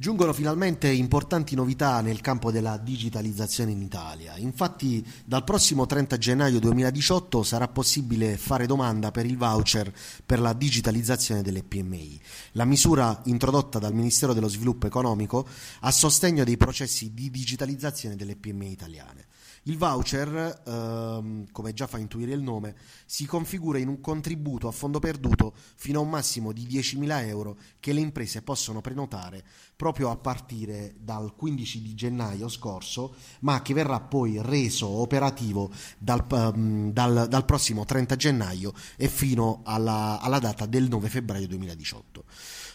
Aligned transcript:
Giungono 0.00 0.32
finalmente 0.32 0.90
importanti 0.90 1.54
novità 1.54 2.00
nel 2.00 2.22
campo 2.22 2.50
della 2.50 2.78
digitalizzazione 2.78 3.72
in 3.72 3.82
Italia. 3.82 4.34
Infatti 4.38 5.06
dal 5.26 5.44
prossimo 5.44 5.84
30 5.84 6.16
gennaio 6.16 6.58
2018 6.58 7.42
sarà 7.42 7.68
possibile 7.68 8.38
fare 8.38 8.64
domanda 8.64 9.10
per 9.10 9.26
il 9.26 9.36
voucher 9.36 9.92
per 10.24 10.40
la 10.40 10.54
digitalizzazione 10.54 11.42
delle 11.42 11.62
PMI. 11.62 12.18
La 12.52 12.64
misura 12.64 13.20
introdotta 13.24 13.78
dal 13.78 13.92
Ministero 13.92 14.32
dello 14.32 14.48
Sviluppo 14.48 14.86
Economico 14.86 15.46
a 15.80 15.90
sostegno 15.90 16.44
dei 16.44 16.56
processi 16.56 17.12
di 17.12 17.30
digitalizzazione 17.30 18.16
delle 18.16 18.36
PMI 18.36 18.70
italiane. 18.70 19.26
Il 19.64 19.76
voucher, 19.76 20.62
ehm, 20.64 21.50
come 21.52 21.74
già 21.74 21.86
fa 21.86 21.98
intuire 21.98 22.32
il 22.32 22.40
nome, 22.40 22.74
si 23.04 23.26
configura 23.26 23.76
in 23.78 23.88
un 23.88 24.00
contributo 24.00 24.68
a 24.68 24.70
fondo 24.70 25.00
perduto 25.00 25.52
fino 25.74 25.98
a 25.98 26.02
un 26.02 26.08
massimo 26.08 26.52
di 26.52 26.66
10.000 26.66 27.26
euro 27.26 27.58
che 27.78 27.92
le 27.92 28.00
imprese 28.00 28.40
possono 28.40 28.80
prenotare 28.80 29.44
proprio 29.76 30.10
a 30.10 30.16
partire 30.16 30.94
dal 30.98 31.34
15 31.36 31.82
di 31.82 31.94
gennaio 31.94 32.48
scorso, 32.48 33.14
ma 33.40 33.60
che 33.60 33.74
verrà 33.74 34.00
poi 34.00 34.40
reso 34.40 34.88
operativo 34.88 35.70
dal, 35.98 36.24
um, 36.30 36.90
dal, 36.90 37.26
dal 37.28 37.44
prossimo 37.44 37.84
30 37.84 38.16
gennaio 38.16 38.72
e 38.96 39.08
fino 39.08 39.60
alla, 39.64 40.20
alla 40.20 40.38
data 40.38 40.64
del 40.64 40.88
9 40.88 41.08
febbraio 41.10 41.46
2018 41.46 42.24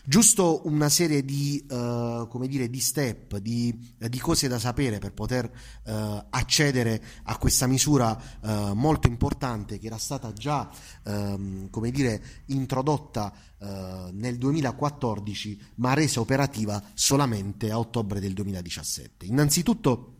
giusto 0.05 0.61
una 0.65 0.89
serie 0.89 1.23
di, 1.23 1.65
uh, 1.69 2.27
come 2.27 2.47
dire, 2.47 2.69
di 2.69 2.79
step, 2.79 3.37
di, 3.37 3.93
di, 3.97 4.19
cose 4.19 4.47
da 4.47 4.59
sapere 4.59 4.99
per 4.99 5.13
poter 5.13 5.45
uh, 5.45 6.25
accedere 6.29 7.03
a 7.23 7.37
questa 7.37 7.67
misura 7.67 8.17
uh, 8.41 8.73
molto 8.73 9.07
importante 9.07 9.77
che 9.79 9.87
era 9.87 9.97
stata 9.97 10.31
già 10.33 10.69
um, 11.03 11.69
come 11.69 11.91
dire, 11.91 12.23
introdotta 12.47 13.33
nel 13.65 14.37
2014 14.37 15.59
ma 15.75 15.95
resa 15.95 16.19
operativa 16.19 16.79
solamente 16.93 17.71
a 17.71 17.79
ottobre 17.79 18.19
del 18.19 18.33
2017. 18.33 19.25
Innanzitutto 19.25 20.14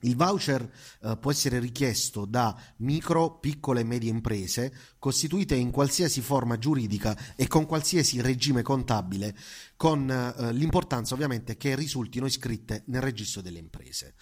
il 0.00 0.16
voucher 0.16 0.70
eh, 1.02 1.16
può 1.16 1.30
essere 1.30 1.58
richiesto 1.58 2.24
da 2.24 2.56
micro, 2.78 3.38
piccole 3.38 3.80
e 3.80 3.84
medie 3.84 4.10
imprese 4.10 4.72
costituite 4.98 5.54
in 5.54 5.70
qualsiasi 5.70 6.20
forma 6.20 6.58
giuridica 6.58 7.16
e 7.36 7.46
con 7.46 7.66
qualsiasi 7.66 8.20
regime 8.20 8.62
contabile, 8.62 9.34
con 9.76 10.10
eh, 10.10 10.52
l'importanza 10.52 11.14
ovviamente 11.14 11.56
che 11.56 11.74
risultino 11.74 12.26
iscritte 12.26 12.82
nel 12.86 13.02
registro 13.02 13.40
delle 13.40 13.58
imprese. 13.58 14.14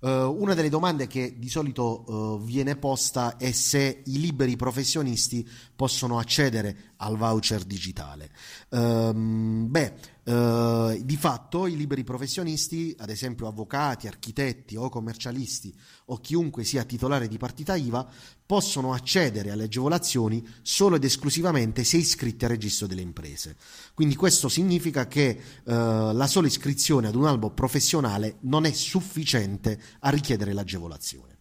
Uh, 0.00 0.32
una 0.40 0.54
delle 0.54 0.68
domande 0.68 1.08
che 1.08 1.40
di 1.40 1.48
solito 1.48 2.04
uh, 2.06 2.44
viene 2.44 2.76
posta 2.76 3.36
è 3.36 3.50
se 3.50 4.02
i 4.04 4.20
liberi 4.20 4.54
professionisti 4.54 5.48
possono 5.74 6.20
accedere 6.20 6.87
al 6.98 7.16
voucher 7.16 7.64
digitale. 7.64 8.30
Um, 8.70 9.66
beh, 9.68 9.94
uh, 10.24 11.02
di 11.02 11.16
fatto 11.16 11.66
i 11.66 11.76
liberi 11.76 12.04
professionisti, 12.04 12.94
ad 12.98 13.10
esempio 13.10 13.46
avvocati, 13.46 14.06
architetti 14.06 14.76
o 14.76 14.88
commercialisti 14.88 15.74
o 16.06 16.18
chiunque 16.18 16.64
sia 16.64 16.84
titolare 16.84 17.28
di 17.28 17.36
partita 17.36 17.76
IVA, 17.76 18.06
possono 18.46 18.92
accedere 18.92 19.50
alle 19.50 19.64
agevolazioni 19.64 20.46
solo 20.62 20.96
ed 20.96 21.04
esclusivamente 21.04 21.84
se 21.84 21.98
iscritti 21.98 22.44
al 22.44 22.52
registro 22.52 22.86
delle 22.86 23.02
imprese. 23.02 23.56
Quindi 23.94 24.16
questo 24.16 24.48
significa 24.48 25.06
che 25.06 25.38
uh, 25.64 25.72
la 26.12 26.26
sola 26.26 26.46
iscrizione 26.46 27.08
ad 27.08 27.14
un 27.14 27.26
albo 27.26 27.50
professionale 27.50 28.36
non 28.40 28.64
è 28.64 28.72
sufficiente 28.72 29.80
a 30.00 30.10
richiedere 30.10 30.52
l'agevolazione. 30.52 31.37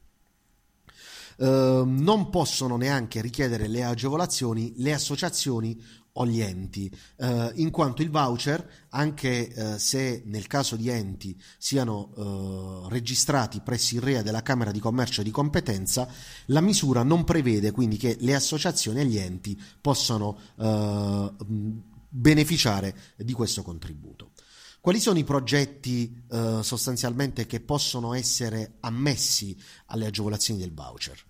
Uh, 1.38 1.84
non 1.86 2.32
possono 2.32 2.78
neanche 2.78 3.22
richiedere 3.22 3.68
le 3.68 3.84
agevolazioni 3.84 4.74
le 4.78 4.92
associazioni 4.92 5.80
o 6.14 6.26
gli 6.26 6.42
enti, 6.42 6.92
uh, 7.18 7.52
in 7.56 7.70
quanto 7.70 8.02
il 8.02 8.10
voucher, 8.10 8.88
anche 8.90 9.54
uh, 9.56 9.78
se 9.78 10.24
nel 10.26 10.48
caso 10.48 10.76
di 10.76 10.90
enti 10.90 11.40
siano 11.60 12.86
registrati 12.90 13.62
presso 13.62 13.94
il 13.94 14.02
REA 14.02 14.24
della 14.24 14.42
Camera 14.42 14.72
di 14.72 14.80
Commercio 14.80 15.22
di 15.22 15.30
competenza, 15.30 16.08
la 16.48 16.62
misura 16.62 17.04
non 17.04 17.24
prevede 17.24 17.70
quindi 17.70 17.98
che 17.98 18.18
le 18.20 18.34
associazioni 18.34 19.02
e 19.02 19.06
gli 19.06 19.18
enti 19.20 19.62
possano 19.80 20.40
beneficiare 22.10 22.98
di 23.18 23.34
questo 23.34 23.62
contributo. 23.62 24.32
Quali 24.88 25.02
sono 25.02 25.20
i 25.20 25.26
progetti 25.26 26.24
eh, 26.32 26.60
sostanzialmente 26.62 27.46
che 27.46 27.60
possono 27.60 28.14
essere 28.14 28.76
ammessi 28.80 29.54
alle 29.88 30.06
agevolazioni 30.06 30.62
del 30.62 30.72
voucher? 30.74 31.22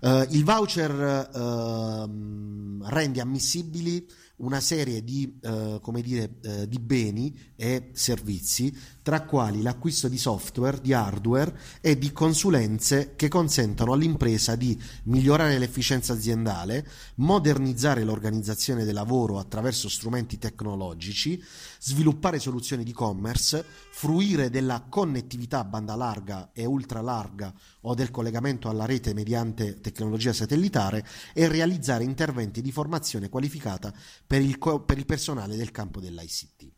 Eh, 0.00 0.26
il 0.30 0.42
voucher 0.42 1.30
eh, 1.32 2.90
rende 2.92 3.20
ammissibili 3.20 4.04
una 4.36 4.60
serie 4.60 5.04
di, 5.04 5.38
eh, 5.42 5.80
dire, 6.02 6.34
eh, 6.42 6.68
di, 6.68 6.78
beni 6.78 7.52
e 7.54 7.90
servizi, 7.92 8.76
tra 9.02 9.22
quali 9.22 9.62
l'acquisto 9.62 10.08
di 10.08 10.18
software, 10.18 10.80
di 10.80 10.92
hardware 10.92 11.56
e 11.80 11.96
di 11.96 12.10
consulenze 12.10 13.14
che 13.14 13.28
consentono 13.28 13.92
all'impresa 13.92 14.56
di 14.56 14.80
migliorare 15.04 15.58
l'efficienza 15.58 16.14
aziendale, 16.14 16.86
modernizzare 17.16 18.02
l'organizzazione 18.02 18.84
del 18.84 18.94
lavoro 18.94 19.38
attraverso 19.38 19.88
strumenti 19.88 20.38
tecnologici, 20.38 21.42
sviluppare 21.78 22.40
soluzioni 22.40 22.82
di 22.82 22.90
e-commerce, 22.90 23.64
fruire 23.90 24.50
della 24.50 24.86
connettività 24.88 25.60
a 25.60 25.64
banda 25.64 25.94
larga 25.94 26.50
e 26.52 26.64
ultra 26.64 27.00
larga 27.00 27.54
o 27.82 27.94
del 27.94 28.10
collegamento 28.10 28.68
alla 28.68 28.86
rete 28.86 29.14
mediante 29.14 29.80
tecnologia 29.80 30.32
satellitare 30.32 31.06
e 31.32 31.46
realizzare 31.46 32.02
interventi 32.02 32.62
di 32.62 32.72
formazione 32.72 33.28
qualificata 33.28 33.92
per 34.26 34.40
il, 34.40 34.58
per 34.58 34.98
il 34.98 35.06
personale 35.06 35.56
del 35.56 35.70
campo 35.70 36.00
dell'ICT. 36.00 36.72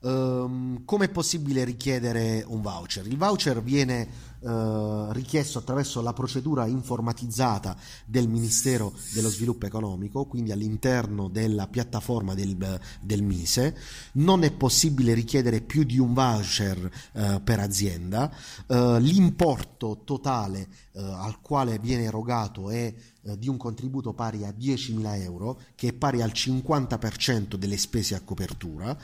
Um, 0.00 0.10
ehm, 0.10 0.84
come 0.84 1.06
è 1.06 1.10
possibile 1.10 1.64
richiedere 1.64 2.44
un 2.46 2.60
voucher? 2.60 3.06
Il 3.06 3.16
voucher 3.16 3.62
viene 3.62 4.33
uh, 4.44 5.10
richiesto 5.12 5.58
attraverso 5.58 6.00
la 6.02 6.12
procedura 6.12 6.66
informatizzata 6.66 7.76
del 8.04 8.28
Ministero 8.28 8.92
dello 9.12 9.28
Sviluppo 9.28 9.66
Economico, 9.66 10.26
quindi 10.26 10.52
all'interno 10.52 11.28
della 11.28 11.66
piattaforma 11.66 12.34
del, 12.34 12.80
del 13.00 13.22
Mise. 13.22 13.76
Non 14.12 14.44
è 14.44 14.52
possibile 14.52 15.14
richiedere 15.14 15.60
più 15.60 15.84
di 15.84 15.98
un 15.98 16.12
voucher 16.12 16.90
uh, 17.12 17.42
per 17.42 17.60
azienda. 17.60 18.30
Uh, 18.66 18.98
l'importo 18.98 20.02
totale 20.04 20.82
al 20.96 21.40
quale 21.40 21.80
viene 21.80 22.04
erogato 22.04 22.70
è 22.70 22.94
di 23.36 23.48
un 23.48 23.56
contributo 23.56 24.12
pari 24.12 24.44
a 24.44 24.54
10.000 24.56 25.22
euro, 25.22 25.58
che 25.74 25.88
è 25.88 25.92
pari 25.92 26.20
al 26.20 26.32
50% 26.32 27.54
delle 27.54 27.78
spese 27.78 28.14
a 28.14 28.20
copertura. 28.20 28.96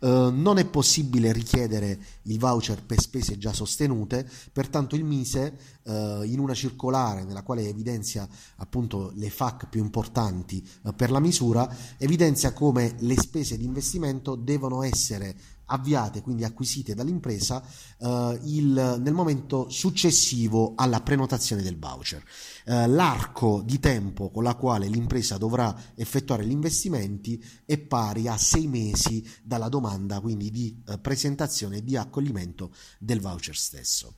Eh, 0.00 0.30
non 0.32 0.58
è 0.58 0.64
possibile 0.66 1.32
richiedere 1.32 1.98
il 2.22 2.38
voucher 2.38 2.82
per 2.82 3.00
spese 3.00 3.38
già 3.38 3.52
sostenute, 3.52 4.28
pertanto 4.52 4.87
il 4.94 5.04
Mise, 5.04 5.58
eh, 5.84 6.22
in 6.24 6.38
una 6.38 6.54
circolare 6.54 7.24
nella 7.24 7.42
quale 7.42 7.68
evidenzia 7.68 8.28
appunto 8.56 9.12
le 9.14 9.30
FAC 9.30 9.68
più 9.68 9.82
importanti 9.82 10.66
eh, 10.84 10.92
per 10.92 11.10
la 11.10 11.20
misura, 11.20 11.68
evidenzia 11.96 12.52
come 12.52 12.94
le 12.98 13.18
spese 13.18 13.56
di 13.56 13.64
investimento 13.64 14.34
devono 14.34 14.82
essere 14.82 15.56
avviate, 15.68 16.22
quindi 16.22 16.44
acquisite 16.44 16.94
dall'impresa 16.94 17.62
eh, 17.98 18.40
il, 18.44 19.00
nel 19.00 19.12
momento 19.12 19.68
successivo 19.68 20.74
alla 20.76 21.00
prenotazione 21.00 21.62
del 21.62 21.78
voucher. 21.78 22.22
Eh, 22.64 22.86
l'arco 22.86 23.62
di 23.64 23.78
tempo 23.78 24.30
con 24.30 24.42
la 24.42 24.54
quale 24.54 24.88
l'impresa 24.88 25.36
dovrà 25.38 25.74
effettuare 25.94 26.44
gli 26.44 26.52
investimenti 26.52 27.42
è 27.64 27.78
pari 27.78 28.28
a 28.28 28.36
sei 28.36 28.66
mesi 28.66 29.26
dalla 29.42 29.68
domanda 29.68 30.20
quindi 30.20 30.50
di 30.50 30.82
eh, 30.86 30.98
presentazione 30.98 31.78
e 31.78 31.84
di 31.84 31.96
accoglimento 31.96 32.72
del 32.98 33.20
voucher 33.20 33.56
stesso. 33.56 34.14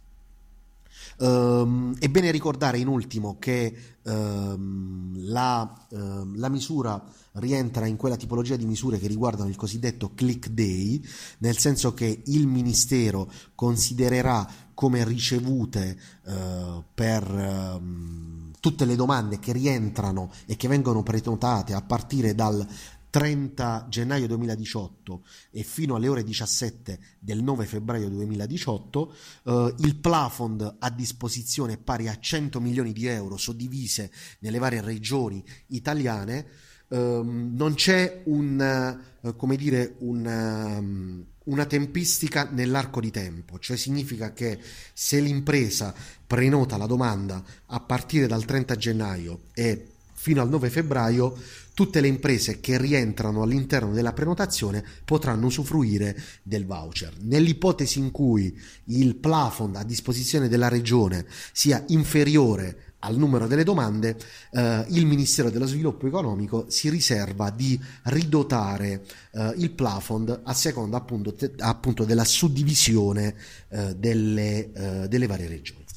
Um, 1.18 1.96
è 1.98 2.08
bene 2.08 2.30
ricordare 2.30 2.78
in 2.78 2.88
ultimo 2.88 3.38
che 3.38 3.74
um, 4.04 5.12
la, 5.26 5.86
uh, 5.90 6.34
la, 6.34 6.48
misura 6.48 7.02
rientra 7.32 7.86
in 7.86 7.96
quella 7.96 8.16
tipologia 8.16 8.56
di 8.56 8.64
misure 8.64 8.98
che 8.98 9.06
riguardano 9.06 9.48
il 9.48 9.56
cosiddetto 9.56 10.12
click 10.14 10.48
day, 10.48 11.02
nel 11.38 11.58
senso 11.58 11.92
che 11.92 12.22
il 12.26 12.46
Ministero 12.46 13.30
considererà 13.54 14.48
come 14.72 15.04
ricevute 15.04 15.98
uh, 16.24 16.82
per 16.94 17.30
um, 17.30 18.50
tutte 18.60 18.84
le 18.84 18.96
domande 18.96 19.38
che 19.38 19.53
rientrano 19.53 20.30
e 20.46 20.56
che 20.56 20.68
vengono 20.68 21.03
prenotate 21.03 21.74
a 21.74 21.82
partire 21.82 22.34
dal 22.34 22.66
30 23.10 23.86
gennaio 23.89 24.27
2018 24.28 25.24
e 25.51 25.62
fino 25.62 25.97
alle 25.97 26.09
ore 26.09 26.22
17 26.22 26.98
del 27.18 27.42
9 27.42 27.66
febbraio 27.66 28.09
2018 28.09 29.15
eh, 29.45 29.74
il 29.78 29.97
plafond 29.97 30.77
a 30.78 30.91
disposizione 30.91 31.74
è 31.74 31.78
pari 31.78 32.09
a 32.09 32.18
100 32.18 32.60
milioni 32.60 32.92
di 32.92 33.07
euro 33.07 33.36
suddivise 33.36 34.10
nelle 34.39 34.59
varie 34.59 34.80
regioni 34.80 35.45
italiane 35.68 36.68
Um, 36.92 37.53
non 37.54 37.74
c'è 37.74 38.22
un, 38.24 38.98
uh, 39.21 39.36
come 39.36 39.54
dire, 39.54 39.95
un, 39.98 40.27
um, 40.27 41.24
una 41.45 41.65
tempistica 41.65 42.48
nell'arco 42.51 43.01
di 43.01 43.13
tempo, 43.13 43.60
cioè 43.60 43.77
significa 43.77 44.33
che 44.33 44.59
se 44.92 45.21
l'impresa 45.21 45.95
prenota 46.27 46.77
la 46.77 46.86
domanda 46.86 47.45
a 47.66 47.78
partire 47.78 48.27
dal 48.27 48.45
30 48.45 48.77
gennaio 48.77 49.42
e 49.54 49.90
fino 50.20 50.42
al 50.42 50.50
9 50.50 50.68
febbraio 50.68 51.34
tutte 51.72 52.02
le 52.02 52.08
imprese 52.08 52.60
che 52.60 52.76
rientrano 52.76 53.40
all'interno 53.40 53.92
della 53.94 54.12
prenotazione 54.12 54.84
potranno 55.02 55.46
usufruire 55.46 56.14
del 56.42 56.66
voucher. 56.66 57.14
Nell'ipotesi 57.20 58.00
in 58.00 58.10
cui 58.10 58.54
il 58.84 59.16
plafond 59.16 59.76
a 59.76 59.82
disposizione 59.82 60.48
della 60.48 60.68
regione 60.68 61.24
sia 61.52 61.82
inferiore 61.88 62.88
al 62.98 63.16
numero 63.16 63.46
delle 63.46 63.64
domande, 63.64 64.14
eh, 64.50 64.84
il 64.90 65.06
Ministero 65.06 65.48
dello 65.48 65.64
Sviluppo 65.64 66.06
Economico 66.06 66.66
si 66.68 66.90
riserva 66.90 67.48
di 67.48 67.80
ridotare 68.04 69.02
eh, 69.32 69.54
il 69.56 69.70
plafond 69.70 70.42
a 70.44 70.52
seconda 70.52 70.98
appunto, 70.98 71.32
te, 71.32 71.52
appunto 71.60 72.04
della 72.04 72.26
suddivisione 72.26 73.34
eh, 73.70 73.94
delle, 73.96 74.70
eh, 74.70 75.08
delle 75.08 75.26
varie 75.26 75.48
regioni. 75.48 75.88